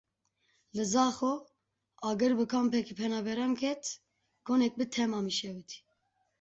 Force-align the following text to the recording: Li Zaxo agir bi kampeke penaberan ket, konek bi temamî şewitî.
Li 0.77 0.85
Zaxo 0.93 1.29
agir 2.13 2.33
bi 2.39 2.45
kampeke 2.55 2.93
penaberan 3.01 3.53
ket, 3.61 3.83
konek 4.45 4.73
bi 4.79 4.85
temamî 4.93 5.33
şewitî. 5.39 5.77